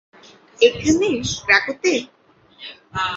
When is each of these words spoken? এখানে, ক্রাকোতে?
এখানে, 0.59 1.09
ক্রাকোতে? 1.41 1.93